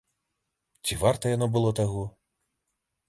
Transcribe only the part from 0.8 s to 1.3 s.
Ці варта